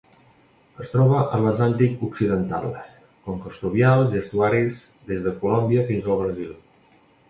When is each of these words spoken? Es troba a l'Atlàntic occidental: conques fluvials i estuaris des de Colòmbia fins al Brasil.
Es 0.83 0.87
troba 0.93 1.19
a 1.23 1.39
l'Atlàntic 1.43 2.01
occidental: 2.09 2.67
conques 3.29 3.63
fluvials 3.63 4.19
i 4.19 4.23
estuaris 4.25 4.85
des 5.13 5.25
de 5.29 5.39
Colòmbia 5.47 5.89
fins 5.93 6.13
al 6.15 6.23
Brasil. 6.27 6.63